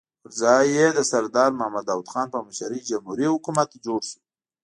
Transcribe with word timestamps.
پر 0.21 0.31
ځای 0.41 0.65
یې 0.77 0.87
د 0.93 0.99
سردار 1.11 1.49
محمد 1.57 1.85
داؤد 1.87 2.07
خان 2.11 2.27
په 2.33 2.39
مشرۍ 2.47 2.79
جمهوري 2.91 3.27
حکومت 3.33 3.69
جوړ 3.85 3.99
شو. 4.09 4.19